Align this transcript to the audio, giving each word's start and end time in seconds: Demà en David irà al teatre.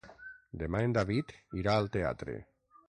Demà 0.61 0.81
en 0.87 0.95
David 0.97 1.37
irà 1.63 1.77
al 1.83 1.95
teatre. 1.99 2.41